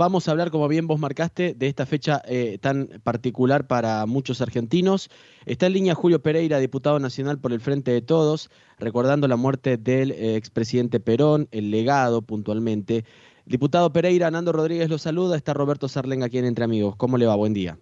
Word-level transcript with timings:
Vamos 0.00 0.28
a 0.28 0.30
hablar, 0.30 0.52
como 0.52 0.68
bien 0.68 0.86
vos 0.86 1.00
marcaste, 1.00 1.54
de 1.54 1.66
esta 1.66 1.84
fecha 1.84 2.22
eh, 2.24 2.58
tan 2.60 2.86
particular 3.02 3.66
para 3.66 4.06
muchos 4.06 4.40
argentinos. 4.40 5.10
Está 5.44 5.66
en 5.66 5.72
línea 5.72 5.96
Julio 5.96 6.22
Pereira, 6.22 6.60
diputado 6.60 7.00
nacional 7.00 7.40
por 7.40 7.52
el 7.52 7.58
Frente 7.58 7.90
de 7.90 8.00
Todos, 8.00 8.48
recordando 8.78 9.26
la 9.26 9.34
muerte 9.34 9.76
del 9.76 10.12
eh, 10.12 10.36
expresidente 10.36 11.00
Perón, 11.00 11.48
el 11.50 11.72
legado 11.72 12.22
puntualmente. 12.22 13.04
Diputado 13.44 13.92
Pereira, 13.92 14.30
Nando 14.30 14.52
Rodríguez 14.52 14.88
lo 14.88 14.98
saluda, 14.98 15.36
está 15.36 15.52
Roberto 15.52 15.88
Sarlenga 15.88 16.26
aquí 16.26 16.38
en 16.38 16.44
Entre 16.44 16.64
Amigos. 16.64 16.94
¿Cómo 16.94 17.18
le 17.18 17.26
va? 17.26 17.34
Buen 17.34 17.52
día. 17.52 17.76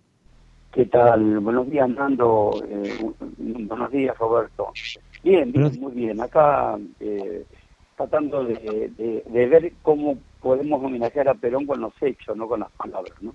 ¿Qué 0.73 0.87
tal? 0.87 1.41
Buenos 1.41 1.69
días, 1.69 1.91
Nando. 1.91 2.65
Eh, 2.67 3.13
buenos 3.37 3.91
días, 3.93 4.17
Roberto. 4.17 4.69
Bien, 5.23 5.53
bien, 5.53 5.79
muy 5.79 5.93
bien. 5.93 6.19
Acá 6.19 6.79
tratando 7.97 8.45
de, 8.45 9.23
ver 9.29 9.73
cómo 9.83 10.19
podemos 10.47 10.81
homenajear 10.81 11.29
a 11.29 11.35
Perón 11.35 11.67
con 11.67 11.81
los 11.81 11.93
hechos, 12.01 12.37
no 12.37 12.47
con 12.47 12.61
las 12.61 12.71
palabras, 12.71 13.21
¿no? 13.21 13.35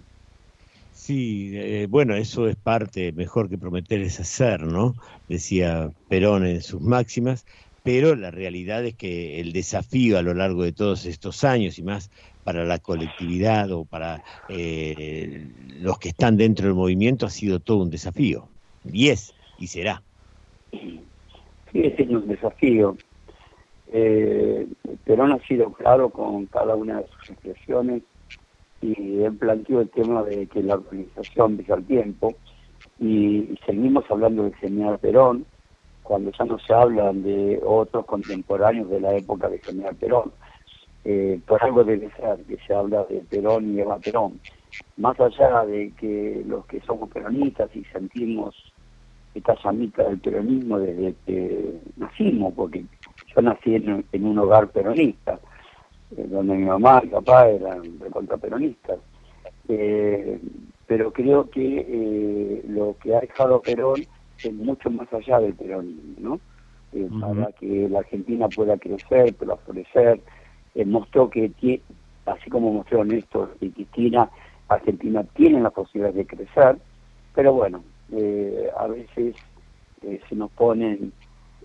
Sí, 0.94 1.52
eh, 1.56 1.88
bueno, 1.90 2.16
eso 2.16 2.48
es 2.48 2.56
parte, 2.56 3.12
mejor 3.12 3.50
que 3.50 3.58
prometer 3.58 4.00
es 4.00 4.22
hacer, 4.22 4.62
¿no? 4.62 4.94
Decía 5.28 5.92
Perón 6.08 6.46
en 6.46 6.62
sus 6.62 6.80
máximas, 6.80 7.46
pero 7.84 8.16
la 8.16 8.32
realidad 8.32 8.86
es 8.86 8.96
que 8.96 9.42
el 9.42 9.52
desafío 9.52 10.18
a 10.18 10.22
lo 10.22 10.34
largo 10.34 10.64
de 10.64 10.72
todos 10.72 11.06
estos 11.06 11.44
años 11.44 11.78
y 11.80 11.84
más 11.84 12.10
para 12.46 12.64
la 12.64 12.80
colectividad 12.80 13.70
o 13.72 13.84
para 13.84 14.22
eh, 14.48 15.50
los 15.82 16.00
que 16.00 16.10
están 16.10 16.38
dentro 16.38 16.68
del 16.68 16.76
movimiento 16.76 17.26
ha 17.26 17.30
sido 17.30 17.60
todo 17.60 17.84
un 17.84 17.90
desafío, 17.90 18.48
y 18.86 19.10
es, 19.10 19.34
y 19.58 19.68
será. 19.68 20.02
Sí, 20.72 21.02
es 21.74 22.10
un 22.10 22.26
desafío. 22.28 22.96
Eh, 23.92 24.68
Perón 25.04 25.34
ha 25.34 25.40
sido 25.40 25.72
claro 25.74 26.10
con 26.10 26.46
cada 26.46 26.76
una 26.76 27.02
de 27.02 27.08
sus 27.08 27.32
expresiones 27.32 28.04
y 28.82 29.22
él 29.22 29.36
planteó 29.38 29.82
el 29.82 29.90
tema 29.90 30.24
de 30.24 30.48
que 30.48 30.64
la 30.64 30.76
organización 30.76 31.58
deja 31.58 31.76
el 31.76 31.86
tiempo 31.86 32.34
y, 33.00 33.58
seguimos 33.66 34.06
hablando 34.10 34.44
del 34.44 34.56
general 34.56 34.98
Perón 35.00 35.46
cuando 36.04 36.32
ya 36.32 36.46
no 36.46 36.58
se 36.60 36.74
hablan 36.74 37.24
de 37.24 37.60
otros 37.64 38.06
contemporáneos 38.06 38.90
de 38.90 39.02
la 39.02 39.16
época 39.16 39.50
de 39.50 39.60
general 39.60 39.96
Perón. 39.96 40.32
Eh, 41.04 41.40
por 41.46 41.64
algo 41.64 41.84
debe 41.84 42.10
ser 42.16 42.44
que 42.46 42.58
se 42.66 42.74
habla 42.74 43.04
de 43.06 43.22
Perón 43.30 43.76
y 43.76 43.82
Eva 43.82 43.98
Perón. 44.00 44.40
Más 44.98 45.20
allá 45.20 45.66
de 45.66 45.92
que 46.00 46.44
los 46.46 46.66
que 46.66 46.80
somos 46.82 47.10
peronistas 47.10 47.76
y 47.76 47.84
sentimos 47.86 48.56
esta 49.34 49.56
llamita 49.64 50.04
del 50.04 50.20
peronismo 50.20 50.80
desde 50.80 51.16
que 51.26 51.80
nacimos, 51.98 52.54
porque 52.54 52.86
yo 53.36 53.42
nací 53.42 53.76
en, 53.76 54.26
un 54.26 54.40
hogar 54.40 54.70
peronista, 54.70 55.40
eh, 56.16 56.26
donde 56.28 56.56
mi 56.56 56.66
mamá 56.66 57.02
y 57.04 57.08
papá 57.08 57.48
eran 57.48 57.82
contraperonistas. 58.12 59.00
Eh, 59.68 60.40
pero 60.88 61.14
creo 61.14 61.50
que 61.50 61.86
eh, 61.88 62.66
lo 62.68 62.98
que 63.02 63.16
ha 63.16 63.22
dejado 63.22 63.62
Perón 63.62 64.02
es 64.44 64.54
mucho 64.54 64.90
más 64.90 65.12
allá 65.14 65.40
del 65.40 65.54
peronismo, 65.54 66.16
¿no? 66.20 66.40
Eh, 66.94 67.08
para 67.22 67.54
que 67.54 67.88
la 67.88 68.00
Argentina 68.00 68.50
pueda 68.50 68.78
crecer, 68.78 69.34
pueda 69.36 69.56
florecer. 69.56 70.20
mostró 70.86 71.30
que, 71.30 71.52
así 72.26 72.50
como 72.50 72.74
mostró 72.74 73.06
Néstor 73.06 73.56
y 73.62 73.70
Cristina, 73.70 74.30
Argentina 74.68 75.24
tiene 75.36 75.62
la 75.62 75.70
posibilidad 75.70 76.14
de 76.14 76.26
crecer, 76.26 76.78
pero 77.34 77.54
bueno, 77.54 77.82
a 78.78 78.88
veces 78.88 79.36
se 80.02 80.36
nos 80.36 80.52
ponen 80.52 81.14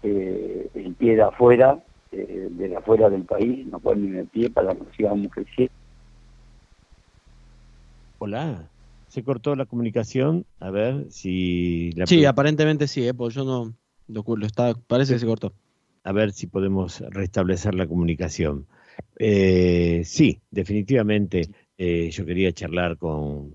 eh, 0.03 0.71
el 0.75 0.95
pie 0.95 1.17
de 1.17 1.23
afuera, 1.23 1.83
eh, 2.13 2.49
de 2.51 2.77
afuera 2.77 3.11
del 3.11 3.25
país, 3.25 3.67
no 3.67 3.79
ponen 3.81 4.17
el 4.17 4.27
pie 4.27 4.51
para 4.51 4.75
que 4.75 4.85
sigamos 4.97 5.29
creciendo. 5.33 5.73
Hola, 8.19 8.71
se 9.09 9.23
cortó 9.23 9.55
la 9.55 9.67
comunicación, 9.67 10.47
a 10.61 10.71
ver 10.71 11.11
si... 11.11 11.91
sí, 12.07 12.25
aparentemente 12.25 12.87
sí, 12.87 13.07
eh, 13.07 13.15
pues 13.15 13.35
yo 13.35 13.45
no 13.45 13.75
lo, 14.09 14.47
está, 14.47 14.75
parece 14.87 15.15
que 15.15 15.19
se 15.19 15.27
cortó. 15.27 15.53
A 16.05 16.13
ver 16.13 16.33
si 16.33 16.47
podemos 16.47 17.01
restablecer 17.11 17.75
la 17.75 17.87
comunicación. 17.87 18.67
Eh, 19.19 20.03
sí, 20.05 20.41
definitivamente 20.51 21.43
yo 21.77 22.25
quería 22.25 22.53
charlar 22.53 22.97
con 22.97 23.53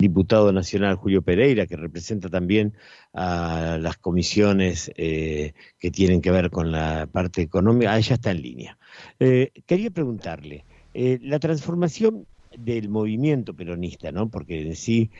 diputado 0.00 0.52
nacional 0.52 0.94
Julio 0.94 1.22
Pereira, 1.22 1.66
que 1.66 1.74
representa 1.74 2.28
también 2.28 2.72
a 3.12 3.78
las 3.80 3.96
comisiones 3.96 4.92
eh, 4.96 5.54
que 5.80 5.90
tienen 5.90 6.20
que 6.20 6.30
ver 6.30 6.50
con 6.50 6.70
la 6.70 7.08
parte 7.10 7.42
económica, 7.42 7.92
ah, 7.92 7.98
ella 7.98 8.14
está 8.14 8.30
en 8.30 8.40
línea. 8.40 8.78
Eh, 9.18 9.50
quería 9.66 9.90
preguntarle, 9.90 10.64
eh, 10.94 11.18
la 11.20 11.40
transformación 11.40 12.26
del 12.56 12.88
movimiento 12.88 13.54
peronista, 13.54 14.12
¿no? 14.12 14.28
porque 14.28 14.62
en 14.62 14.76
sí 14.76 15.10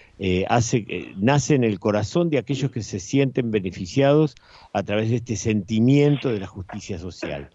hace, 0.48 1.12
nace 1.16 1.56
en 1.56 1.64
el 1.64 1.80
corazón 1.80 2.30
de 2.30 2.38
aquellos 2.38 2.70
que 2.70 2.82
se 2.82 3.00
sienten 3.00 3.50
beneficiados 3.50 4.36
a 4.72 4.84
través 4.84 5.10
de 5.10 5.16
este 5.16 5.34
sentimiento 5.34 6.30
de 6.30 6.38
la 6.38 6.46
justicia 6.46 6.98
social. 6.98 7.50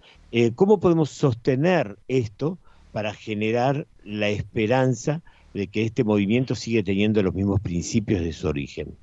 ¿Cómo 0.55 0.79
podemos 0.79 1.09
sostener 1.09 1.97
esto 2.07 2.59
para 2.91 3.13
generar 3.13 3.87
la 4.03 4.29
esperanza 4.29 5.21
de 5.53 5.67
que 5.67 5.83
este 5.83 6.03
movimiento 6.03 6.55
sigue 6.55 6.83
teniendo 6.83 7.21
los 7.21 7.33
mismos 7.33 7.61
principios 7.61 8.21
de 8.21 8.33
su 8.33 8.47
origen? 8.47 8.97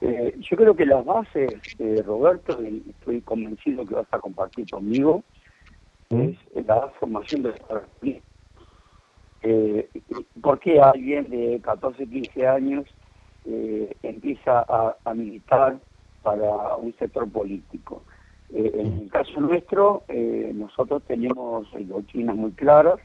Eh, 0.00 0.34
yo 0.50 0.56
creo 0.56 0.74
que 0.74 0.86
las 0.86 1.04
bases, 1.04 1.52
eh, 1.78 2.02
Roberto, 2.04 2.58
y 2.62 2.82
estoy 2.88 3.20
convencido 3.20 3.84
que 3.84 3.94
vas 3.94 4.06
a 4.10 4.18
compartir 4.18 4.68
conmigo, 4.70 5.22
¿Mm? 6.08 6.30
es 6.54 6.66
la 6.66 6.88
formación 6.98 7.42
de 7.42 7.50
la 7.50 7.82
eh, 9.42 9.88
¿Por 10.42 10.58
qué 10.58 10.80
alguien 10.80 11.28
de 11.30 11.60
14, 11.62 12.06
15 12.06 12.46
años 12.46 12.84
eh, 13.46 13.94
empieza 14.02 14.64
a, 14.68 15.14
militar 15.14 15.78
para 16.22 16.76
un 16.76 16.94
sector 16.98 17.30
político? 17.30 18.02
en 18.52 19.02
el 19.02 19.10
caso 19.10 19.40
nuestro, 19.40 20.02
nosotros 20.54 21.04
tenemos 21.06 21.68
doctrinas 21.86 22.34
muy 22.34 22.50
claras, 22.50 22.98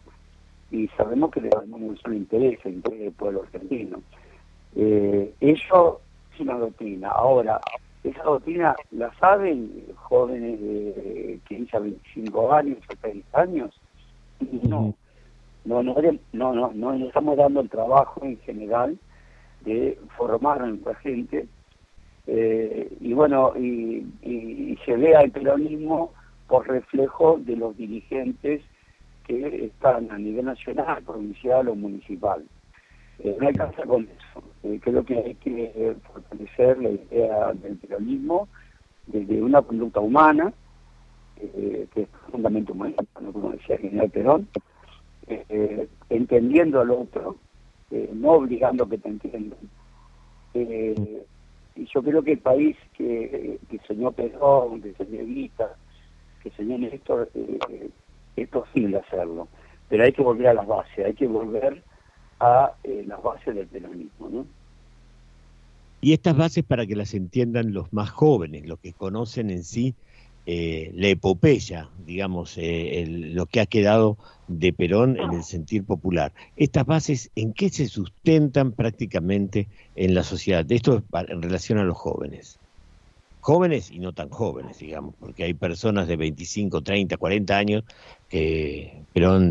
y 0.72 0.88
sabemos 0.90 1.32
que 1.32 1.42
le 1.42 1.50
interés, 2.16 2.60
el 2.66 2.74
interés 2.74 3.00
del 3.00 3.12
pueblo 3.12 3.44
argentino. 3.44 4.02
Eh, 4.76 5.34
eso 5.40 6.02
es 6.34 6.40
una 6.42 6.58
doctrina. 6.58 7.10
Ahora, 7.10 7.60
esa 8.04 8.24
doctrina 8.24 8.76
la 8.92 9.14
saben 9.20 9.86
jóvenes 9.96 10.60
de 10.60 11.40
15 11.48 11.78
a 11.78 11.80
25 11.80 12.54
años, 12.54 12.78
a 12.90 12.96
30 12.96 13.42
años, 13.42 13.82
y 14.40 14.68
no. 14.68 14.94
No, 15.64 15.82
no, 15.82 15.96
no, 16.34 16.54
no, 16.54 16.72
no 16.74 16.94
estamos 16.94 17.38
dando 17.38 17.62
el 17.62 17.70
trabajo 17.70 18.24
en 18.24 18.38
general 18.42 19.00
de 19.62 19.98
formar 20.16 20.62
a 20.62 20.68
nuestra 20.68 20.94
gente 20.96 21.48
eh, 22.28 22.92
y 23.00 23.14
bueno, 23.14 23.54
y, 23.56 24.06
y, 24.24 24.78
se 24.86 24.96
vea 24.96 25.22
el 25.22 25.32
peronismo 25.32 26.12
por 26.48 26.68
reflejo 26.68 27.38
de 27.40 27.56
los 27.56 27.78
dirigentes 27.78 28.62
que 29.26 29.66
están 29.66 30.12
a 30.12 30.18
nivel 30.18 30.46
nacional, 30.46 31.04
provincial 31.04 31.68
o 31.70 31.76
municipal. 31.76 32.46
Eh, 33.20 33.36
no 33.40 33.48
alcanza 33.48 33.84
con 33.84 34.04
eso. 34.04 34.44
Eh, 34.64 34.80
creo 34.82 35.04
que 35.06 35.18
hay 35.18 35.36
que 35.36 35.96
fortalecer 36.12 36.78
la 36.80 36.90
idea 36.90 37.54
del 37.54 37.78
peronismo 37.78 38.48
desde 39.08 39.42
una 39.42 39.62
conducta 39.62 40.00
humana, 40.00 40.54
eh, 41.38 41.88
que 41.94 42.02
es 42.04 42.08
profundamente 42.08 42.72
humana, 42.72 42.96
como 43.14 43.52
decía 43.52 43.78
general 43.78 44.10
Perón, 44.10 44.48
entendiendo 46.10 46.82
al 46.82 46.92
otro, 46.92 47.38
no 48.14 48.32
obligando 48.32 48.88
que 48.88 48.98
te 48.98 49.10
entiendan. 49.10 49.60
y 50.54 51.86
yo 51.94 52.04
creo 52.04 52.24
que 52.24 52.34
el 52.34 52.40
país 52.40 52.78
que, 52.96 53.60
que 53.70 53.80
soñó 53.88 54.12
Perón, 54.12 54.82
que 54.82 54.94
soñó 54.94 55.20
Evita, 55.20 55.76
que 56.42 56.52
soñó 56.52 56.78
Néstor, 56.78 57.30
es 58.36 58.48
posible 58.50 58.98
hacerlo, 58.98 59.48
pero 59.90 60.04
hay 60.04 60.12
que 60.12 60.22
volver 60.22 60.48
a 60.48 60.54
las 60.54 60.68
bases, 60.68 61.06
hay 61.06 61.14
que 61.14 61.28
volver 61.28 61.84
a 62.40 62.74
eh, 62.84 63.04
las 63.08 63.22
bases 63.22 63.56
del 63.56 63.68
peronismo, 63.68 64.30
¿no? 64.30 64.46
Y 66.02 66.14
estas 66.14 66.38
bases 66.38 66.64
para 66.64 66.86
que 66.86 66.96
las 66.96 67.14
entiendan 67.14 67.74
los 67.74 67.92
más 67.92 68.12
jóvenes, 68.12 68.68
los 68.68 68.80
que 68.80 68.94
conocen 68.94 69.50
en 69.50 69.64
sí 69.64 69.96
eh, 70.46 70.92
la 70.94 71.08
epopeya, 71.08 71.90
digamos, 72.06 72.58
eh, 72.58 73.06
lo 73.08 73.48
que 73.48 73.62
ha 73.62 73.66
quedado 73.66 74.18
de 74.48 74.72
Perón 74.72 75.18
en 75.20 75.34
el 75.34 75.44
sentir 75.44 75.84
popular. 75.84 76.32
Estas 76.56 76.86
bases, 76.86 77.32
¿en 77.36 77.54
qué 77.54 77.70
se 77.70 77.88
sustentan 77.88 78.74
prácticamente 78.74 79.68
en 79.96 80.14
la 80.14 80.22
sociedad? 80.22 80.64
Esto 80.70 81.02
en 81.12 81.42
relación 81.42 81.80
a 81.80 81.84
los 81.84 81.98
jóvenes 81.98 82.60
jóvenes 83.46 83.92
y 83.92 84.00
no 84.00 84.12
tan 84.12 84.30
jóvenes, 84.30 84.80
digamos, 84.80 85.14
porque 85.20 85.44
hay 85.44 85.54
personas 85.54 86.08
de 86.08 86.18
25, 86.18 86.82
30, 86.82 87.16
40 87.16 87.56
años 87.56 87.84
que, 88.28 89.04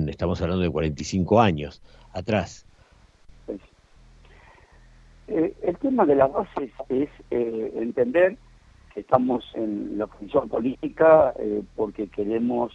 estamos 0.08 0.42
hablando 0.42 0.64
de 0.64 0.70
45 0.70 1.40
años 1.40 1.80
atrás. 2.12 2.66
Eh, 5.28 5.54
el 5.62 5.76
tema 5.78 6.04
de 6.06 6.16
las 6.16 6.32
bases 6.32 6.72
es 6.88 7.08
eh, 7.30 7.72
entender 7.76 8.36
que 8.92 9.00
estamos 9.00 9.44
en 9.54 9.96
la 9.96 10.08
posición 10.08 10.48
política 10.48 11.32
eh, 11.38 11.62
porque 11.76 12.08
queremos 12.08 12.72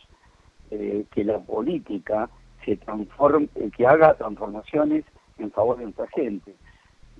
que 0.69 1.23
la 1.23 1.39
política 1.39 2.29
se 2.63 2.77
transforme, 2.77 3.49
que 3.75 3.87
haga 3.87 4.13
transformaciones 4.13 5.03
en 5.39 5.51
favor 5.51 5.79
de 5.79 5.83
nuestra 5.85 6.07
gente. 6.09 6.53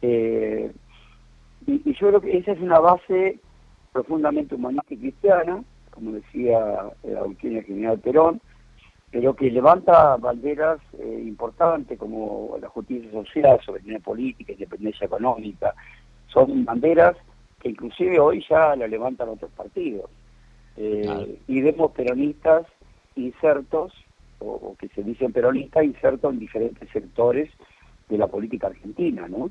y, 0.02 1.90
y, 1.90 1.94
yo 1.96 2.10
creo 2.10 2.22
que 2.22 2.38
esa 2.38 2.52
es 2.52 2.62
una 2.62 2.80
base 2.80 3.40
profundamente 3.92 4.56
humanista 4.56 4.94
y 4.94 4.98
cristiana, 4.98 5.64
como 5.92 6.12
decía 6.12 6.60
la 7.04 7.20
doctrina 7.22 7.62
general 7.64 8.00
Perón, 8.00 8.42
pero 9.12 9.36
que 9.36 9.50
levanta 9.50 10.18
banderas 10.18 10.80
eh, 11.00 11.24
importantes 11.26 11.98
como 11.98 12.58
la 12.62 12.70
justicia 12.70 13.12
social, 13.12 13.60
soberanía 13.66 14.00
política, 14.00 14.54
independencia 14.54 15.06
económica. 15.06 15.74
Son 16.28 16.64
banderas 16.64 17.18
que 17.60 17.70
inclusive 17.70 18.20
hoy 18.20 18.46
ya 18.48 18.76
la 18.76 18.88
levantan 18.88 19.30
otros 19.30 19.52
partidos. 19.52 20.10
Eh, 20.78 21.40
y 21.48 21.62
vemos 21.62 21.92
peronistas 21.92 22.66
insertos, 23.16 23.94
o, 24.40 24.76
que 24.80 24.88
se 24.90 25.04
dicen 25.04 25.34
peronistas, 25.34 25.84
insertos 25.84 26.32
en 26.32 26.40
diferentes 26.40 26.90
sectores 26.90 27.50
de 28.08 28.18
la 28.18 28.28
política 28.28 28.68
argentina, 28.68 29.28
¿no? 29.28 29.50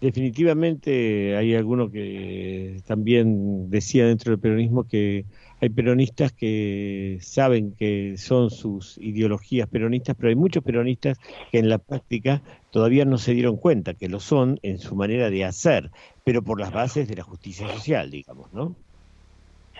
Definitivamente 0.00 1.36
hay 1.36 1.54
alguno 1.54 1.90
que 1.90 2.82
también 2.86 3.70
decía 3.70 4.06
dentro 4.06 4.30
del 4.30 4.40
peronismo 4.40 4.86
que 4.86 5.24
hay 5.60 5.70
peronistas 5.70 6.32
que 6.32 7.18
saben 7.22 7.74
que 7.78 8.16
son 8.18 8.50
sus 8.50 8.98
ideologías 8.98 9.68
peronistas, 9.68 10.14
pero 10.16 10.28
hay 10.28 10.34
muchos 10.34 10.62
peronistas 10.62 11.18
que 11.50 11.58
en 11.58 11.70
la 11.70 11.78
práctica 11.78 12.42
todavía 12.70 13.06
no 13.06 13.16
se 13.16 13.32
dieron 13.32 13.56
cuenta 13.56 13.94
que 13.94 14.08
lo 14.08 14.20
son 14.20 14.58
en 14.62 14.78
su 14.78 14.94
manera 14.96 15.30
de 15.30 15.46
hacer, 15.46 15.90
pero 16.24 16.42
por 16.42 16.60
las 16.60 16.72
bases 16.72 17.08
de 17.08 17.16
la 17.16 17.22
justicia 17.22 17.66
social, 17.72 18.10
digamos, 18.10 18.52
¿no? 18.52 18.76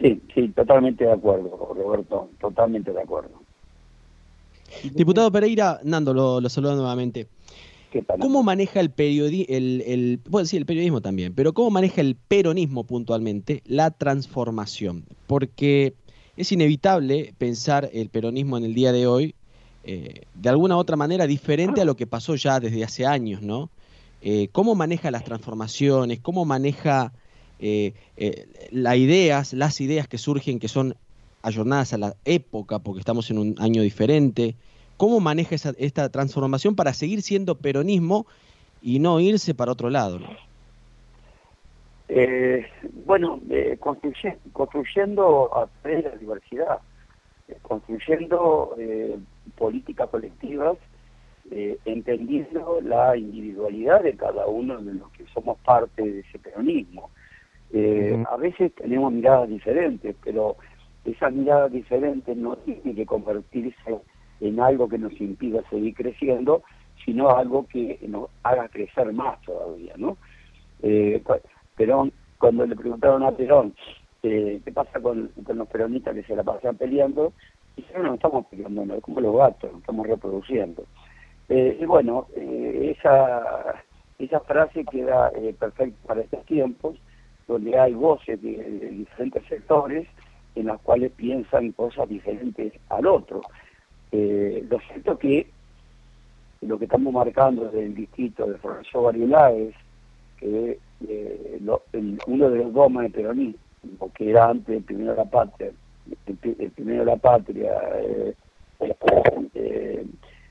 Sí, 0.01 0.21
sí, 0.35 0.49
totalmente 0.49 1.05
de 1.05 1.13
acuerdo, 1.13 1.75
Roberto, 1.75 2.31
totalmente 2.41 2.93
de 2.93 3.03
acuerdo. 3.03 3.43
Diputado 4.95 5.31
Pereira, 5.31 5.81
Nando, 5.85 6.13
lo, 6.13 6.41
lo 6.41 6.49
saludo 6.49 6.75
nuevamente. 6.77 7.29
¿Cómo 8.21 8.43
maneja 8.43 8.81
el 8.81 8.91
periodismo, 8.91 9.55
el, 9.55 9.83
el, 9.87 10.21
el 10.53 10.67
periodismo 10.67 11.01
también, 11.01 11.35
pero 11.35 11.55
cómo 11.55 11.71
maneja 11.71 12.01
el 12.01 12.17
peronismo 12.17 12.85
puntualmente 12.85 13.63
la 13.67 13.91
transformación? 13.91 15.05
Porque 15.27 15.95
es 16.37 16.53
inevitable 16.53 17.35
pensar 17.39 17.89
el 17.93 18.09
peronismo 18.09 18.59
en 18.59 18.65
el 18.65 18.75
día 18.75 18.93
de 18.93 19.07
hoy 19.07 19.35
eh, 19.85 20.23
de 20.35 20.49
alguna 20.49 20.77
u 20.77 20.79
otra 20.81 20.97
manera 20.97 21.27
diferente 21.27 21.81
a 21.81 21.85
lo 21.85 21.97
que 21.97 22.09
pasó 22.09 22.35
ya 22.35 22.59
desde 22.59 22.83
hace 22.83 23.07
años, 23.07 23.41
¿no? 23.41 23.71
Eh, 24.21 24.49
¿Cómo 24.51 24.75
maneja 24.75 25.13
las 25.13 25.23
transformaciones? 25.23 26.19
¿Cómo 26.21 26.45
maneja 26.45 27.13
eh, 27.61 27.95
las 28.73 28.97
ideas, 28.97 29.53
las 29.53 29.81
ideas 29.81 30.09
que 30.09 30.19
surgen 30.19 30.59
que 30.59 30.67
son 30.67 30.97
ayornadas 31.43 31.93
a 31.93 31.99
la 31.99 32.17
época, 32.25 32.81
porque 32.81 32.99
estamos 32.99 33.31
en 33.31 33.39
un 33.39 33.55
año 33.59 33.83
diferente? 33.83 34.57
¿Cómo 34.97 35.21
maneja 35.21 35.57
esta 35.79 36.09
transformación 36.09 36.75
para 36.75 36.93
seguir 36.93 37.23
siendo 37.23 37.57
peronismo 37.57 38.27
y 38.81 38.99
no 38.99 39.21
irse 39.21 39.55
para 39.55 39.73
otro 39.73 39.91
lado? 39.91 40.21
Eh, 42.09 42.65
bueno, 43.05 43.41
eh, 43.51 43.79
construyendo, 44.53 45.57
a 45.57 45.67
través 45.83 46.05
de 46.05 46.11
la 46.11 46.17
diversidad, 46.17 46.79
eh, 47.49 47.57
construyendo 47.63 48.77
políticas 49.57 50.09
colectivas, 50.09 50.77
entendiendo 51.85 52.81
la 52.83 53.17
individualidad 53.17 54.03
de 54.03 54.17
cada 54.17 54.47
uno 54.47 54.79
de 54.79 54.95
los 54.95 55.11
que 55.13 55.25
somos 55.33 55.59
parte 55.59 56.03
de 56.03 56.21
ese 56.21 56.39
peronismo. 56.39 57.11
A 58.29 58.37
veces 58.37 58.75
tenemos 58.75 59.13
miradas 59.13 59.49
diferentes, 59.49 60.17
pero 60.25 60.57
esas 61.05 61.33
miradas 61.33 61.71
diferentes 61.71 62.37
no 62.37 62.57
tienen 62.57 62.97
que 62.97 63.07
convertirse 63.07 63.79
en 63.87 64.01
algo 64.59 64.89
que 64.89 64.99
nos 64.99 65.19
impida 65.21 65.63
seguir 65.71 65.95
creciendo, 65.95 66.63
sino 67.05 67.31
algo 67.31 67.67
que 67.67 67.99
nos 68.09 68.29
haga 68.43 68.69
crecer 68.69 69.13
más 69.13 69.41
todavía, 69.43 69.95
¿no? 69.97 70.17
Eh, 70.83 71.23
Perón, 71.77 72.13
cuando 72.39 72.67
le 72.67 72.77
preguntaron 72.77 73.23
a 73.23 73.33
Perón 73.33 73.75
eh, 74.23 74.61
qué 74.65 74.73
pasa 74.73 75.01
con, 75.01 75.31
los 75.47 75.69
peronistas 75.69 76.15
que 76.15 76.23
se 76.25 76.37
la 76.37 76.43
pasan 76.43 76.77
peleando, 76.77 77.33
dijeron, 77.77 78.03
no, 78.03 78.09
no 78.11 78.15
estamos 78.15 78.47
peleando, 78.47 78.85
no, 78.85 79.01
como 79.01 79.21
los 79.21 79.37
gatos, 79.37 79.71
nos 79.73 79.81
estamos 79.81 80.07
reproduciendo. 80.07 80.85
Eh, 81.49 81.79
y 81.81 81.85
bueno, 81.85 82.27
esa, 82.35 83.83
esa 84.19 84.41
frase 84.41 84.85
queda 84.85 85.31
perfecta 85.59 85.97
para 86.07 86.23
estos 86.23 86.45
tiempos, 86.47 86.97
donde 87.47 87.79
hay 87.79 87.95
voces 87.95 88.43
de, 88.43 88.57
de 88.57 88.89
diferentes 88.91 89.45
sectores 89.47 90.09
en 90.57 90.67
las 90.67 90.81
cuales 90.81 91.13
piensan 91.13 91.71
cosas 91.73 92.09
diferentes 92.09 92.73
al 92.89 93.07
otro. 93.07 93.43
Eh, 94.13 94.65
lo 94.69 94.79
cierto 94.81 95.19
que 95.19 95.47
lo 96.63 96.79
que 96.79 96.85
estamos 96.85 97.13
marcando 97.13 97.65
desde 97.67 97.85
el 97.85 97.95
distrito 97.95 98.47
de 98.47 98.59
Florencio 98.59 99.03
Varela 99.03 99.53
es 99.53 99.75
que 100.39 100.79
eh, 101.09 101.61
uno 102.27 102.51
de 102.51 102.59
los 102.59 102.73
domas 102.73 103.05
de 103.05 103.11
peronismo, 103.11 103.59
que 104.15 104.31
era 104.31 104.49
antes 104.49 104.77
el 104.77 104.83
primero 104.83 105.15
la 105.15 105.25
patria, 105.25 105.71
el, 106.27 106.71
primero 106.71 107.05
la 107.05 107.17
patria, 107.17 107.73
eh, 108.01 108.35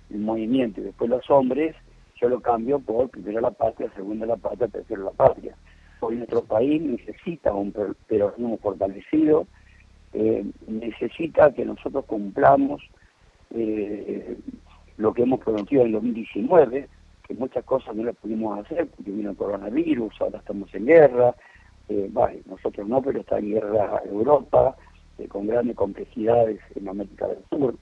el 0.09 0.19
movimiento 0.19 0.81
y 0.81 0.85
después 0.85 1.09
los 1.09 1.29
hombres, 1.29 1.75
yo 2.21 2.29
lo 2.29 2.39
cambio 2.39 2.79
por 2.79 3.09
primero 3.09 3.41
la 3.41 3.51
patria, 3.51 3.91
segundo 3.95 4.25
la 4.25 4.37
patria, 4.37 4.67
tercero 4.67 5.05
la 5.05 5.11
patria. 5.11 5.55
Hoy 6.01 6.17
nuestro 6.17 6.43
país 6.43 6.81
necesita 6.81 7.53
un 7.53 7.73
peronismo 8.07 8.57
fortalecido, 8.57 9.47
necesita 10.67 11.51
que 11.53 11.65
nosotros 11.65 12.05
cumplamos 12.05 12.81
eh, 13.55 14.37
lo 14.97 15.13
que 15.13 15.23
hemos 15.23 15.39
prometido 15.39 15.85
en 15.85 15.91
2019, 15.91 16.87
que 17.27 17.33
muchas 17.33 17.63
cosas 17.65 17.95
no 17.95 18.03
las 18.03 18.15
pudimos 18.15 18.59
hacer 18.59 18.87
porque 18.87 19.11
vino 19.11 19.31
el 19.31 19.37
coronavirus, 19.37 20.13
ahora 20.21 20.39
estamos 20.39 20.73
en 20.73 20.85
guerra, 20.85 21.35
eh, 21.89 22.09
nosotros 22.45 22.87
no, 22.87 23.01
pero 23.01 23.19
está 23.19 23.39
en 23.39 23.51
guerra 23.51 24.01
Europa, 24.05 24.75
eh, 25.17 25.27
con 25.27 25.47
grandes 25.47 25.75
complejidades 25.75 26.59
en 26.75 26.89
América 26.89 27.27
del 27.27 27.39
Sur. 27.49 27.75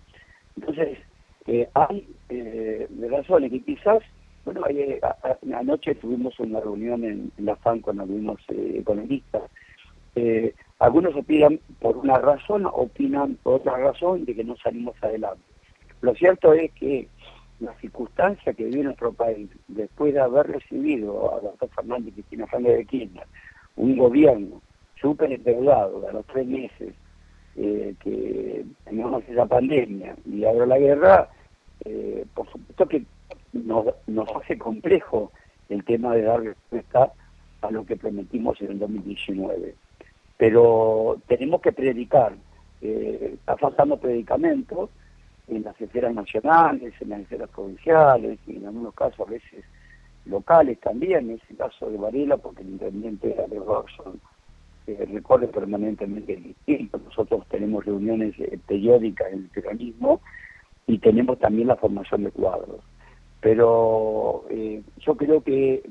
Entonces, 0.57 0.97
eh, 1.47 1.69
hay 1.73 2.07
razones 3.09 3.51
que 3.51 3.61
quizás, 3.61 4.01
bueno, 4.45 4.63
anoche 5.55 5.95
tuvimos 5.95 6.37
una 6.39 6.59
reunión 6.59 7.03
en, 7.03 7.31
la 7.37 7.55
FAN 7.57 7.79
con 7.79 7.99
algunos 7.99 8.39
economistas, 8.49 9.43
algunos 10.79 11.15
opinan 11.15 11.59
por 11.79 11.97
una 11.97 12.17
razón, 12.17 12.65
opinan 12.65 13.37
por 13.41 13.55
otra 13.55 13.77
razón 13.77 14.25
de 14.25 14.35
que 14.35 14.43
no 14.43 14.55
salimos 14.57 14.95
adelante. 15.01 15.52
Lo 16.03 16.13
cierto 16.15 16.51
es 16.51 16.69
que 16.73 17.07
la 17.61 17.73
circunstancia 17.75 18.51
que 18.53 18.65
vive 18.65 18.83
nuestro 18.83 19.13
país, 19.13 19.49
después 19.69 20.13
de 20.13 20.19
haber 20.19 20.47
recibido 20.47 21.33
a 21.33 21.39
doctor 21.39 21.69
Fernández 21.69 22.09
y 22.09 22.11
Cristina 22.11 22.45
Fernández 22.45 22.79
de 22.79 22.85
Kirchner, 22.85 23.27
un 23.77 23.97
gobierno 23.97 24.61
súper 24.99 25.31
endeudado 25.31 26.05
a 26.05 26.11
los 26.11 26.25
tres 26.25 26.45
meses 26.45 26.93
eh, 27.55 27.95
que 28.01 28.65
teníamos 28.83 29.23
esa 29.29 29.45
pandemia 29.45 30.13
y 30.25 30.43
ahora 30.43 30.65
la 30.65 30.77
guerra, 30.77 31.29
eh, 31.85 32.25
por 32.33 32.51
supuesto 32.51 32.85
que 32.85 33.05
nos, 33.53 33.87
hace 34.35 34.57
complejo 34.57 35.31
el 35.69 35.85
tema 35.85 36.15
de 36.15 36.23
dar 36.23 36.41
respuesta 36.41 37.13
a 37.61 37.71
lo 37.71 37.85
que 37.85 37.95
prometimos 37.95 38.59
en 38.59 38.71
el 38.71 38.79
2019. 38.79 39.73
Pero 40.35 41.17
tenemos 41.27 41.61
que 41.61 41.71
predicar. 41.71 42.33
Eh, 42.81 43.35
está 43.35 43.55
faltando 43.55 43.95
predicamentos 43.95 44.89
en 45.47 45.63
las 45.63 45.79
esferas 45.79 46.13
nacionales, 46.13 46.93
en 46.99 47.09
las 47.09 47.21
esferas 47.21 47.49
provinciales 47.49 48.39
y 48.47 48.57
en 48.57 48.67
algunos 48.67 48.93
casos 48.93 49.27
a 49.27 49.31
veces 49.31 49.65
locales 50.25 50.79
también, 50.79 51.29
en 51.29 51.39
ese 51.43 51.55
caso 51.55 51.89
de 51.89 51.97
Varela, 51.97 52.37
porque 52.37 52.61
el 52.61 52.69
intendente 52.69 53.27
de 53.27 53.59
Robson 53.59 54.19
eh, 54.87 55.05
recorre 55.11 55.47
permanentemente 55.47 56.33
el 56.33 56.43
distrito. 56.43 56.97
Nosotros 56.97 57.45
tenemos 57.49 57.85
reuniones 57.85 58.37
eh, 58.39 58.57
periódicas 58.65 59.31
en 59.31 59.39
el 59.39 59.49
peronismo 59.49 60.21
y 60.87 60.97
tenemos 60.97 61.39
también 61.39 61.67
la 61.67 61.75
formación 61.75 62.23
de 62.23 62.31
cuadros. 62.31 62.81
Pero 63.41 64.45
eh, 64.49 64.81
yo 64.99 65.15
creo 65.15 65.41
que 65.41 65.83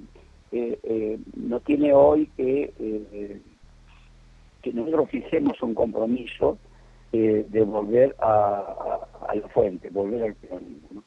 eh, 0.52 1.18
no 1.36 1.60
tiene 1.60 1.94
hoy 1.94 2.26
que, 2.36 3.40
que 4.62 4.72
nosotros 4.72 5.10
fijemos 5.10 5.62
un 5.62 5.74
compromiso 5.74 6.58
eh, 7.12 7.44
de 7.48 7.62
volver 7.62 8.16
a, 8.20 9.06
la 9.34 9.48
fuente, 9.48 9.90
volver 9.90 10.22
al 10.22 10.34
peronismo. 10.34 11.02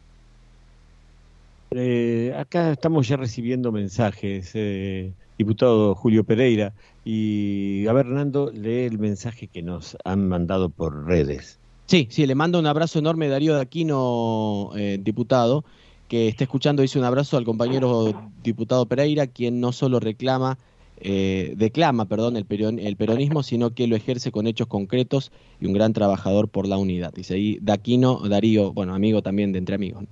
Eh, 1.72 2.32
acá 2.38 2.72
estamos 2.72 3.08
ya 3.08 3.18
recibiendo 3.18 3.72
mensajes, 3.72 4.52
eh, 4.54 5.12
diputado 5.38 5.96
Julio 5.96 6.24
Pereira, 6.24 6.74
y 7.04 7.88
a 7.88 7.94
ver, 7.94 8.06
Hernando, 8.06 8.52
lee 8.52 8.86
el 8.86 9.00
mensaje 9.00 9.48
que 9.48 9.64
nos 9.64 9.98
han 10.06 10.30
mandado 10.30 10.70
por 10.70 11.06
redes. 11.06 11.60
Sí, 11.88 12.08
sí, 12.12 12.26
le 12.28 12.36
mando 12.36 12.60
un 12.60 12.68
abrazo 12.68 13.00
enorme 13.00 13.28
Darío 13.28 13.56
de 13.56 13.62
Aquino, 13.62 14.72
diputado, 15.00 15.66
que 16.08 16.28
está 16.28 16.44
escuchando, 16.44 16.82
dice 16.82 17.00
un 17.00 17.06
abrazo 17.06 17.38
al 17.38 17.46
compañero 17.46 18.30
diputado 18.44 18.86
Pereira, 18.86 19.28
quien 19.28 19.60
no 19.60 19.72
solo 19.72 20.00
reclama 20.00 20.58
eh, 21.02 21.54
declama 21.58 22.06
perdón, 22.06 22.38
el, 22.38 22.46
el, 22.80 22.96
peronismo, 22.96 23.44
sino 23.44 23.74
que 23.74 23.88
lo 23.88 23.96
ejerce 23.96 24.32
con 24.32 24.48
hechos 24.48 24.68
concretos 24.68 25.32
y 25.60 25.68
un 25.68 25.74
gran 25.74 25.94
trabajador 25.94 26.48
por 26.48 26.68
la 26.68 26.78
unidad. 26.78 27.14
Dice 27.14 27.36
ahí 27.36 27.60
Daquino 27.62 28.20
Darío, 28.28 28.74
bueno, 28.74 28.94
amigo 28.94 29.22
también 29.22 29.52
de 29.52 29.60
Entre 29.60 29.76
Amigos. 29.76 30.06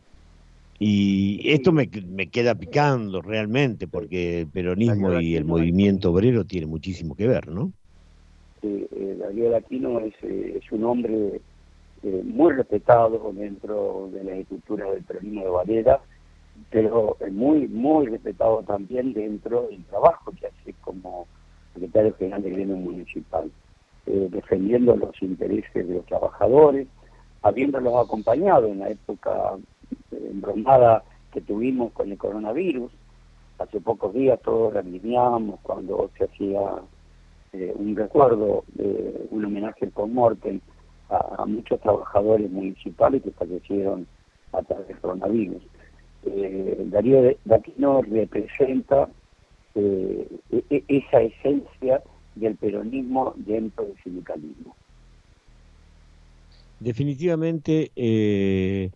Y 0.80 1.50
esto 1.50 1.72
me, 1.72 1.90
me, 2.10 2.28
queda 2.28 2.56
picando 2.56 3.22
realmente, 3.22 3.88
porque 3.88 4.42
el 4.42 4.48
peronismo 4.48 5.20
y 5.20 5.36
el 5.36 5.46
movimiento 5.46 6.12
obrero 6.12 6.44
tiene 6.44 6.68
muchísimo 6.68 7.16
que 7.16 7.28
ver, 7.28 7.48
¿no? 7.48 7.72
Sí, 8.62 8.88
eh, 8.92 9.16
Darío 9.20 9.52
Daquino 9.52 10.00
es, 10.00 10.14
eh, 10.24 10.60
es 10.62 10.72
un 10.72 10.84
hombre 10.84 11.42
eh, 12.04 12.22
muy 12.26 12.52
respetado 12.52 13.32
dentro 13.34 14.10
de 14.12 14.24
la 14.24 14.36
estructura 14.36 14.92
del 14.92 15.04
peronismo 15.04 15.44
de 15.44 15.50
Valera, 15.50 16.02
pero 16.70 17.18
muy, 17.32 17.68
muy 17.68 18.08
respetado 18.08 18.64
también 18.64 19.14
dentro 19.14 19.68
del 19.70 19.84
trabajo 19.86 20.32
que 20.40 20.48
hace 20.48 20.74
como 20.82 21.28
secretario 21.74 22.16
general 22.16 22.44
del 22.44 22.54
gremio 22.54 22.78
municipal, 22.78 23.52
defendiendo 24.06 24.96
los 24.96 25.20
intereses 25.22 25.88
de 25.88 25.96
los 25.96 26.06
trabajadores, 26.06 26.88
habiéndolos 27.42 28.06
acompañado 28.06 28.68
en 28.68 28.80
la 28.80 28.90
época 28.90 29.58
embromada 30.12 31.04
que 31.32 31.42
tuvimos 31.42 31.92
con 31.94 32.12
el 32.12 32.18
coronavirus. 32.18 32.92
Hace 33.60 33.82
pocos 33.82 34.14
días 34.14 34.40
todos 34.42 34.76
alineamos 34.76 35.60
cuando 35.62 36.10
se 36.18 36.26
hacía 36.26 36.60
eh, 37.54 37.74
un 37.76 37.96
recuerdo, 37.96 38.64
de 38.74 39.28
un 39.30 39.46
homenaje 39.46 39.88
por 39.88 40.08
muerte 40.08 40.60
a, 41.10 41.46
muchos 41.46 41.80
trabajadores 41.82 42.50
municipales 42.50 43.22
que 43.22 43.32
fallecieron 43.32 44.08
a 44.54 44.62
través 44.64 44.88
del 44.88 44.98
coronavirus. 45.00 45.62
Eh, 46.26 46.78
Darío 46.86 47.36
Daquino 47.46 48.02
representa 48.02 49.10
eh, 49.76 50.28
e, 50.52 50.64
e, 50.70 50.84
esa 50.88 51.22
esencia 51.22 52.02
del 52.36 52.56
peronismo 52.56 53.34
dentro 53.38 53.86
del 53.86 53.96
sindicalismo. 54.04 54.76
Definitivamente 56.80 57.92
eh, 57.96 58.90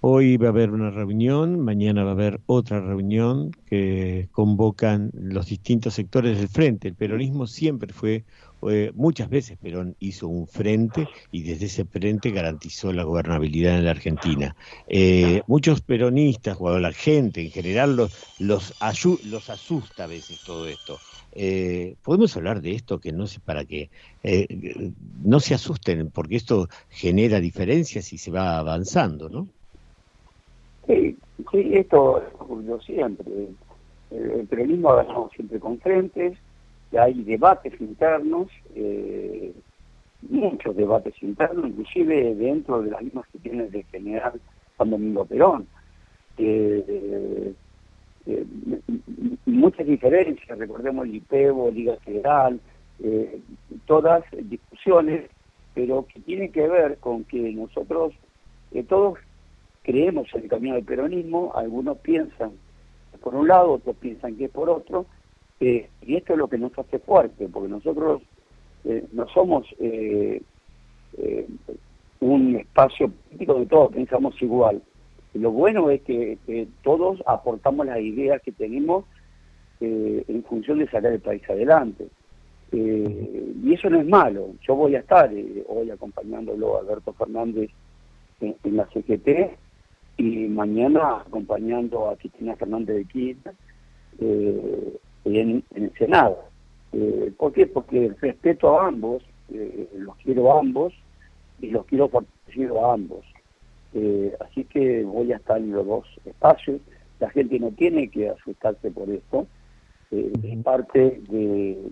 Hoy 0.00 0.36
va 0.36 0.46
a 0.46 0.50
haber 0.50 0.70
una 0.70 0.92
reunión, 0.92 1.58
mañana 1.58 2.04
va 2.04 2.10
a 2.10 2.12
haber 2.12 2.40
otra 2.46 2.80
reunión 2.80 3.50
que 3.66 4.28
convocan 4.30 5.10
los 5.12 5.46
distintos 5.46 5.94
sectores 5.94 6.38
del 6.38 6.46
frente. 6.46 6.86
El 6.86 6.94
peronismo 6.94 7.48
siempre 7.48 7.92
fue, 7.92 8.24
eh, 8.62 8.92
muchas 8.94 9.28
veces 9.28 9.58
Perón 9.58 9.96
hizo 10.00 10.28
un 10.28 10.46
frente 10.46 11.08
y 11.30 11.42
desde 11.42 11.66
ese 11.66 11.84
frente 11.84 12.30
garantizó 12.30 12.92
la 12.92 13.04
gobernabilidad 13.04 13.76
en 13.76 13.84
la 13.84 13.92
Argentina. 13.92 14.56
Eh, 14.86 15.42
muchos 15.46 15.80
peronistas, 15.80 16.56
o 16.60 16.78
la 16.78 16.92
gente 16.92 17.42
en 17.42 17.50
general, 17.50 17.96
los, 17.96 18.12
los, 18.38 18.74
los 19.24 19.50
asusta 19.50 20.04
a 20.04 20.06
veces 20.06 20.40
todo 20.40 20.66
esto. 20.66 21.00
Eh, 21.32 21.96
podemos 22.02 22.36
hablar 22.36 22.60
de 22.60 22.72
esto 22.72 22.98
que 22.98 23.12
no 23.12 23.26
sé 23.26 23.40
para 23.40 23.64
que 23.64 23.90
no 25.22 25.40
se 25.40 25.54
asusten 25.54 26.10
porque 26.10 26.36
esto 26.36 26.68
genera 26.88 27.40
diferencias 27.40 28.12
y 28.12 28.18
se 28.18 28.30
va 28.30 28.58
avanzando, 28.58 29.28
¿no? 29.28 29.48
Sí, 30.88 31.18
sí, 31.52 31.70
esto 31.74 32.22
ocurrió 32.38 32.80
siempre. 32.80 33.26
El, 34.10 34.46
peronismo 34.46 34.90
ha 34.90 35.04
ganado 35.04 35.30
siempre 35.34 35.60
con 35.60 35.78
frentes, 35.80 36.38
hay 36.96 37.22
debates 37.22 37.78
internos, 37.80 38.48
eh, 38.74 39.52
muchos 40.22 40.74
debates 40.76 41.14
internos, 41.22 41.68
inclusive 41.68 42.34
dentro 42.34 42.82
de 42.82 42.90
las 42.90 43.02
mismas 43.02 43.26
que 43.28 43.38
tiene 43.38 43.68
de 43.68 43.82
general 43.84 44.40
Juan 44.76 44.90
Domingo 44.90 45.24
Perón. 45.26 45.66
Eh, 46.38 47.52
eh, 48.26 48.44
muchas 49.46 49.86
diferencias, 49.86 50.58
recordemos 50.58 51.06
el 51.06 51.16
IPEVO, 51.16 51.70
Liga 51.70 51.96
Federal, 52.04 52.60
todas 53.86 54.24
discusiones, 54.42 55.30
pero 55.74 56.06
que 56.06 56.20
tienen 56.20 56.50
que 56.50 56.66
ver 56.66 56.98
con 56.98 57.24
que 57.24 57.52
nosotros 57.52 58.12
todos 58.88 59.18
creemos 59.82 60.26
en 60.34 60.42
el 60.42 60.48
camino 60.48 60.74
del 60.74 60.84
peronismo, 60.84 61.52
algunos 61.54 61.96
piensan 61.98 62.52
por 63.22 63.34
un 63.34 63.48
lado, 63.48 63.72
otros 63.72 63.96
piensan 63.96 64.36
que 64.36 64.46
es 64.46 64.50
por 64.50 64.68
otro, 64.68 65.06
eh, 65.60 65.88
y 66.02 66.16
esto 66.16 66.34
es 66.34 66.38
lo 66.38 66.48
que 66.48 66.58
nos 66.58 66.76
hace 66.78 66.98
fuerte, 67.00 67.48
porque 67.48 67.68
nosotros 67.68 68.22
eh, 68.84 69.04
no 69.12 69.28
somos 69.28 69.66
eh, 69.80 70.40
un 72.20 72.56
espacio 72.56 73.10
político 73.10 73.54
de 73.54 73.66
todos 73.66 73.92
pensamos 73.92 74.40
igual. 74.40 74.82
Lo 75.34 75.50
bueno 75.50 75.90
es 75.90 76.02
que 76.02 76.38
todos 76.82 77.22
aportamos 77.26 77.86
las 77.86 78.00
ideas 78.00 78.40
que 78.42 78.52
tenemos 78.52 79.04
en 79.80 80.44
función 80.48 80.78
de 80.78 80.86
sacar 80.86 81.12
el 81.12 81.20
país 81.20 81.42
adelante. 81.48 82.08
y 82.72 83.72
eso 83.72 83.90
no 83.90 84.00
es 84.00 84.06
malo. 84.06 84.54
Yo 84.66 84.74
voy 84.74 84.96
a 84.96 85.00
estar 85.00 85.30
hoy 85.66 85.90
acompañándolo 85.90 86.76
a 86.76 86.80
Alberto 86.80 87.12
Fernández 87.12 87.70
en, 88.40 88.76
la 88.76 88.86
CGT 88.86 89.56
y 90.16 90.48
mañana 90.48 91.20
acompañando 91.26 92.10
a 92.10 92.16
Cristina 92.16 92.56
Fernández 92.56 92.96
de 92.96 93.04
Kirchner 93.04 93.54
en, 95.36 95.64
el 95.74 95.92
Senado. 95.98 96.38
Eh, 96.92 97.32
¿Por 97.36 97.52
qué? 97.52 97.66
Porque 97.66 98.14
respeto 98.20 98.78
a 98.78 98.88
ambos, 98.88 99.22
eh, 99.52 99.88
los 99.94 100.16
quiero 100.16 100.52
a 100.52 100.60
ambos 100.60 100.94
y 101.60 101.70
los 101.70 101.84
quiero 101.86 102.08
fortalecido 102.08 102.84
a 102.84 102.94
ambos. 102.94 103.24
Eh, 103.94 104.34
así 104.40 104.64
que 104.64 105.04
voy 105.04 105.32
a 105.32 105.36
estar 105.36 105.58
en 105.58 105.72
los 105.72 105.86
dos 105.86 106.06
espacios. 106.24 106.80
La 107.20 107.30
gente 107.30 107.58
no 107.58 107.70
tiene 107.70 108.08
que 108.08 108.28
asustarse 108.30 108.90
por 108.90 109.10
esto. 109.10 109.46
es 110.10 110.62
parte 110.62 111.20
de, 111.28 111.90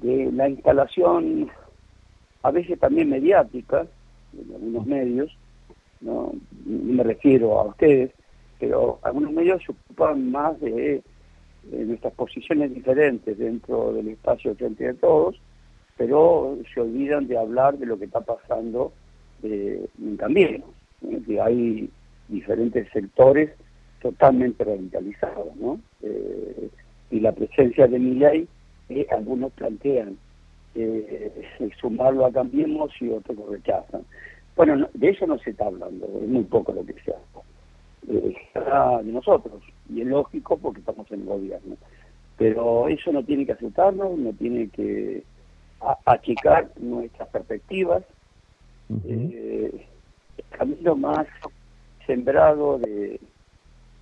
de 0.00 0.32
la 0.32 0.48
instalación, 0.48 1.50
a 2.42 2.50
veces 2.50 2.78
también 2.78 3.10
mediática, 3.10 3.86
en 4.32 4.54
algunos 4.54 4.86
medios, 4.86 5.36
no, 6.00 6.32
me 6.64 7.02
refiero 7.02 7.58
a 7.58 7.64
ustedes, 7.64 8.10
pero 8.58 8.98
algunos 9.02 9.32
medios 9.32 9.62
se 9.64 9.72
ocupan 9.72 10.30
más 10.30 10.60
de, 10.60 11.02
nuestras 11.70 12.12
posiciones 12.14 12.74
diferentes 12.74 13.36
dentro 13.38 13.92
del 13.92 14.08
espacio 14.08 14.54
frente 14.54 14.84
de 14.84 14.94
todos, 14.94 15.40
pero 15.96 16.58
se 16.72 16.80
olvidan 16.80 17.26
de 17.26 17.38
hablar 17.38 17.78
de 17.78 17.86
lo 17.86 17.98
que 17.98 18.06
está 18.06 18.20
pasando 18.20 18.92
eh, 19.42 19.86
en 20.02 20.16
Cambiemos, 20.16 20.70
que 21.26 21.40
hay 21.40 21.90
diferentes 22.28 22.88
sectores 22.90 23.50
totalmente 24.00 24.64
radicalizados, 24.64 25.54
¿no? 25.56 25.80
Eh, 26.02 26.68
y 27.10 27.20
la 27.20 27.32
presencia 27.32 27.86
de 27.86 27.98
mi 27.98 28.14
ley, 28.14 28.48
eh, 28.88 29.06
algunos 29.10 29.52
plantean 29.52 30.18
sumarlo 31.80 32.26
a 32.26 32.32
Cambiemos 32.32 32.90
y 33.00 33.08
otros 33.08 33.38
lo 33.38 33.46
rechazan. 33.52 34.02
Bueno, 34.56 34.88
de 34.92 35.08
eso 35.08 35.26
no 35.26 35.38
se 35.38 35.50
está 35.50 35.66
hablando, 35.66 36.06
es 36.22 36.28
muy 36.28 36.44
poco 36.44 36.72
lo 36.72 36.84
que 36.84 36.94
se. 36.94 37.12
Eh, 38.08 38.36
de 38.54 39.12
nosotros, 39.12 39.62
y 39.88 40.00
es 40.00 40.06
lógico 40.06 40.56
porque 40.58 40.80
estamos 40.80 41.10
en 41.10 41.20
el 41.20 41.26
gobierno. 41.26 41.76
Pero 42.36 42.88
eso 42.88 43.12
no 43.12 43.22
tiene 43.22 43.46
que 43.46 43.52
asustarnos, 43.52 44.18
no 44.18 44.32
tiene 44.32 44.68
que 44.68 45.22
achicar 46.04 46.70
nuestras 46.78 47.28
perspectivas. 47.28 48.02
Eh, 49.06 49.86
el 50.36 50.58
camino 50.58 50.96
más 50.96 51.26
sembrado 52.06 52.78
de, 52.78 53.20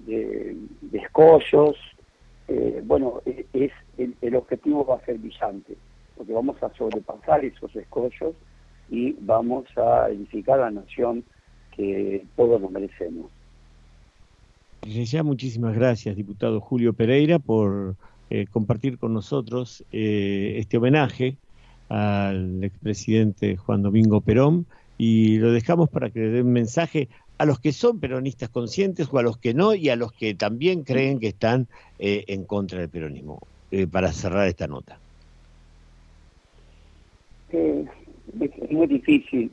de, 0.00 0.56
escollos, 0.92 1.76
eh, 2.48 2.82
bueno, 2.84 3.20
e, 3.24 3.46
es, 3.52 3.72
el, 3.98 4.16
el 4.20 4.34
objetivo 4.36 4.84
va 4.84 4.96
a 4.96 5.04
ser 5.04 5.18
brillante, 5.18 5.76
porque 6.16 6.32
vamos 6.32 6.60
a 6.62 6.72
sobrepasar 6.74 7.44
esos 7.44 7.74
escollos 7.76 8.34
y 8.90 9.12
vamos 9.20 9.66
a 9.76 10.08
edificar 10.08 10.58
la 10.58 10.70
nación 10.70 11.24
que 11.76 12.24
todos 12.36 12.60
nos 12.60 12.70
merecemos. 12.70 13.30
Muchísimas 15.22 15.74
gracias, 15.76 16.16
diputado 16.16 16.60
Julio 16.60 16.92
Pereira, 16.92 17.38
por 17.38 17.94
eh, 18.30 18.46
compartir 18.50 18.98
con 18.98 19.14
nosotros 19.14 19.84
eh, 19.92 20.54
este 20.58 20.76
homenaje 20.76 21.36
al 21.88 22.64
expresidente 22.64 23.56
Juan 23.56 23.82
Domingo 23.82 24.20
Perón. 24.20 24.66
Y 24.98 25.38
lo 25.38 25.52
dejamos 25.52 25.88
para 25.88 26.10
que 26.10 26.18
le 26.20 26.30
den 26.30 26.46
un 26.46 26.52
mensaje 26.52 27.08
a 27.38 27.46
los 27.46 27.60
que 27.60 27.72
son 27.72 28.00
peronistas 28.00 28.48
conscientes 28.50 29.08
o 29.12 29.18
a 29.18 29.22
los 29.22 29.38
que 29.38 29.54
no 29.54 29.74
y 29.74 29.88
a 29.88 29.96
los 29.96 30.12
que 30.12 30.34
también 30.34 30.82
creen 30.82 31.20
que 31.20 31.28
están 31.28 31.68
eh, 32.00 32.24
en 32.26 32.44
contra 32.44 32.80
del 32.80 32.88
peronismo, 32.88 33.40
para 33.90 34.12
cerrar 34.12 34.48
esta 34.48 34.66
nota. 34.66 34.98
Es 37.50 38.70
muy 38.70 38.86
difícil 38.88 39.52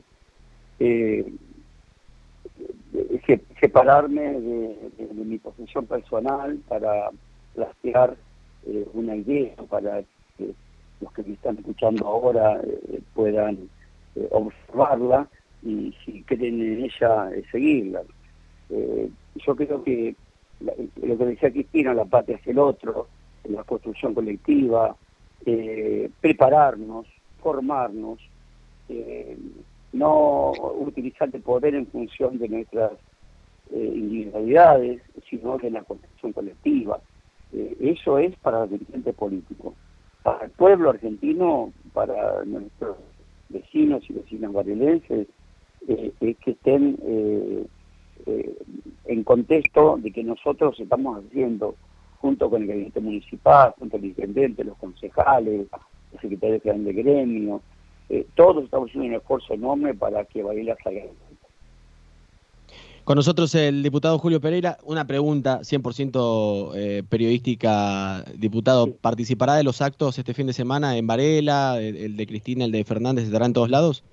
eh, 3.28 3.40
separarme 3.60 4.40
de, 4.40 5.08
mi 5.14 5.38
posición 5.38 5.86
personal 5.86 6.58
para 6.68 7.10
plantear 7.54 8.16
eh, 8.66 8.86
una 8.94 9.16
idea 9.16 9.54
para 9.68 10.02
que 10.36 10.52
los 11.00 11.12
que 11.12 11.22
me 11.22 11.34
están 11.34 11.58
escuchando 11.58 12.06
ahora 12.06 12.60
eh, 12.62 13.00
puedan 13.14 13.68
observarla 14.32 15.28
y 15.62 15.94
si 16.04 16.22
creen 16.24 16.60
en 16.60 16.84
ella 16.84 17.30
seguirla. 17.52 18.02
yo 18.68 19.56
creo 19.56 19.84
que 19.84 20.16
lo 20.60 21.18
que 21.18 21.24
decía 21.24 21.50
Cristina, 21.50 21.94
la 21.94 22.04
patria 22.04 22.36
es 22.36 22.46
el 22.46 22.58
otro, 22.58 23.06
la 23.44 23.64
construcción 23.64 24.14
colectiva, 24.14 24.96
eh, 25.46 26.10
prepararnos, 26.20 27.06
formarnos, 27.42 28.18
eh, 28.88 29.36
no 29.92 30.52
utilizar 30.78 31.28
el 31.32 31.42
poder 31.42 31.74
en 31.74 31.86
función 31.86 32.38
de 32.38 32.48
nuestras 32.48 32.92
eh, 33.72 33.92
individualidades, 33.94 35.02
sino 35.28 35.58
de 35.58 35.70
la 35.70 35.82
construcción 35.82 36.32
colectiva. 36.32 37.00
eso 37.52 38.18
es 38.18 38.36
para 38.36 38.60
los 38.60 38.70
dirigentes 38.70 39.14
políticos. 39.14 39.74
Para 40.22 40.44
el 40.44 40.50
pueblo 40.50 40.90
argentino, 40.90 41.72
para 41.92 42.44
nuestros 42.44 42.96
vecinos 43.48 44.02
y 44.08 44.12
vecinas 44.12 44.52
barrilenses, 44.52 45.26
es 45.88 46.36
que 46.36 46.50
estén 46.50 46.98
en 49.06 49.24
contexto 49.24 49.96
de 49.96 50.12
que 50.12 50.22
nosotros 50.22 50.78
estamos 50.78 51.24
haciendo 51.24 51.74
junto 52.20 52.50
con 52.50 52.62
el 52.62 52.68
gabinete 52.68 53.00
municipal, 53.00 53.74
junto 53.78 53.96
al 53.96 54.04
intendente, 54.04 54.62
los 54.62 54.76
concejales, 54.76 55.66
los 56.12 56.20
secretarios 56.20 56.62
de 56.62 56.92
gremio, 56.92 57.62
eh, 58.10 58.26
todos 58.34 58.64
estamos 58.64 58.88
haciendo 58.88 59.08
un 59.08 59.14
esfuerzo 59.14 59.54
enorme 59.54 59.94
para 59.94 60.24
que 60.24 60.42
Varela 60.42 60.76
salga 60.82 61.02
con 63.04 63.16
nosotros 63.16 63.52
el 63.56 63.82
diputado 63.82 64.18
Julio 64.18 64.40
Pereira. 64.40 64.78
Una 64.84 65.04
pregunta 65.04 65.60
100% 65.62 66.72
eh, 66.76 67.02
periodística. 67.08 68.22
Diputado, 68.36 68.92
¿participará 68.92 69.54
de 69.56 69.64
los 69.64 69.82
actos 69.82 70.18
este 70.18 70.34
fin 70.34 70.46
de 70.46 70.52
semana 70.52 70.96
en 70.96 71.08
Varela? 71.08 71.80
El, 71.80 72.16
de 72.16 72.26
Cristina, 72.26 72.66
el 72.66 72.72
de 72.72 72.84
Fernández, 72.84 73.24
¿estará 73.24 73.46
en 73.46 73.52
todos 73.52 73.70
lados? 73.70 74.04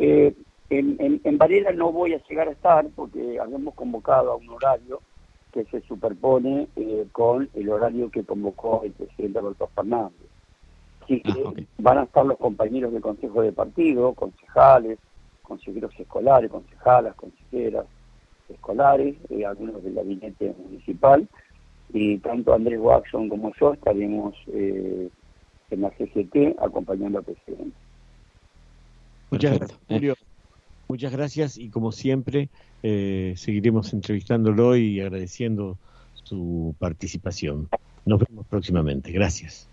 Eh, 0.00 0.34
en, 0.70 1.20
en, 1.22 1.38
Varela 1.38 1.72
no 1.72 1.92
voy 1.92 2.14
a 2.14 2.22
llegar 2.28 2.48
a 2.48 2.52
estar 2.52 2.86
porque 2.96 3.38
habíamos 3.38 3.74
convocado 3.74 4.32
a 4.32 4.36
un 4.36 4.48
horario 4.48 5.00
que 5.52 5.64
se 5.66 5.80
superpone 5.82 6.66
eh, 6.76 7.06
con 7.12 7.48
el 7.54 7.68
horario 7.68 8.10
que 8.10 8.24
convocó 8.24 8.82
el 8.84 8.92
presidente 8.92 9.38
Alberto 9.38 9.68
Fernández. 9.74 10.29
Así 11.10 11.22
que 11.22 11.32
ah, 11.32 11.52
van 11.78 11.98
a 11.98 12.02
estar 12.04 12.24
los 12.24 12.38
compañeros 12.38 12.92
del 12.92 13.02
Consejo 13.02 13.42
de 13.42 13.52
Partido, 13.52 14.14
concejales, 14.14 14.98
consejeros 15.42 15.92
escolares, 15.98 16.50
concejalas, 16.50 17.16
consejeras 17.16 17.86
escolares, 18.48 19.16
eh, 19.28 19.44
algunos 19.44 19.82
del 19.82 19.94
gabinete 19.94 20.54
municipal, 20.64 21.26
y 21.92 22.18
tanto 22.18 22.54
Andrés 22.54 22.78
Watson 22.80 23.28
como 23.28 23.52
yo 23.58 23.72
estaremos 23.72 24.36
eh, 24.52 25.08
en 25.70 25.80
la 25.80 25.90
CGT 25.90 26.60
acompañando 26.60 27.18
al 27.18 27.24
presidente. 27.24 27.76
Muchas 29.30 29.58
gracias, 29.58 29.80
Julio. 29.88 30.14
Muchas 30.88 31.12
gracias 31.12 31.58
y 31.58 31.70
como 31.70 31.90
siempre 31.90 32.48
eh, 32.84 33.34
seguiremos 33.36 33.92
entrevistándolo 33.92 34.76
y 34.76 35.00
agradeciendo 35.00 35.76
su 36.14 36.74
participación. 36.78 37.68
Nos 38.04 38.20
vemos 38.20 38.46
próximamente. 38.46 39.10
Gracias. 39.12 39.69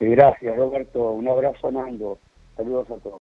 Gracias, 0.00 0.56
Roberto. 0.56 1.12
Un 1.12 1.28
abrazo, 1.28 1.70
Nando. 1.70 2.18
Saludos 2.56 2.90
a 2.90 2.96
todos. 2.96 3.16